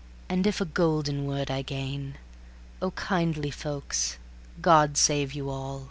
And 0.28 0.48
if 0.48 0.60
a 0.60 0.64
golden 0.64 1.28
word 1.28 1.48
I 1.48 1.62
gain, 1.62 2.16
Oh, 2.82 2.90
kindly 2.90 3.52
folks, 3.52 4.18
God 4.60 4.96
save 4.96 5.32
you 5.32 5.48
all! 5.48 5.90